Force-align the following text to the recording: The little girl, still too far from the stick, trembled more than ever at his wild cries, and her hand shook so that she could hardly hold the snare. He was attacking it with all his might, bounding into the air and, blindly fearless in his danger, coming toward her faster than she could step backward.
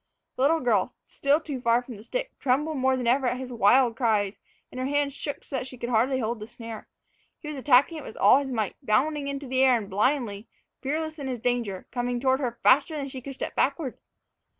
The 0.35 0.41
little 0.41 0.61
girl, 0.61 0.95
still 1.05 1.39
too 1.39 1.61
far 1.61 1.83
from 1.83 1.95
the 1.95 2.01
stick, 2.03 2.31
trembled 2.39 2.77
more 2.77 2.97
than 2.97 3.05
ever 3.05 3.27
at 3.27 3.37
his 3.37 3.53
wild 3.53 3.95
cries, 3.95 4.39
and 4.71 4.79
her 4.79 4.87
hand 4.87 5.13
shook 5.13 5.43
so 5.43 5.57
that 5.57 5.67
she 5.67 5.77
could 5.77 5.91
hardly 5.91 6.17
hold 6.17 6.39
the 6.39 6.47
snare. 6.47 6.87
He 7.37 7.47
was 7.49 7.55
attacking 7.55 7.99
it 7.99 8.03
with 8.03 8.17
all 8.17 8.39
his 8.39 8.51
might, 8.51 8.75
bounding 8.81 9.27
into 9.27 9.45
the 9.45 9.61
air 9.63 9.77
and, 9.77 9.91
blindly 9.91 10.47
fearless 10.81 11.19
in 11.19 11.27
his 11.27 11.37
danger, 11.37 11.85
coming 11.91 12.19
toward 12.19 12.39
her 12.39 12.57
faster 12.63 12.97
than 12.97 13.09
she 13.09 13.21
could 13.21 13.35
step 13.35 13.53
backward. 13.53 13.99